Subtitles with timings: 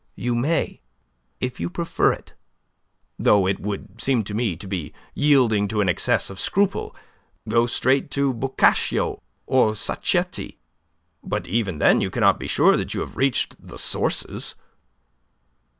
[0.15, 0.81] You may,
[1.39, 2.33] if you prefer it
[3.19, 6.95] though it would seem to me to be yielding to an excess of scruple
[7.47, 10.57] go straight to Boccaccio or Sacchetti.
[11.23, 14.55] But even then you cannot be sure that you have reached the sources."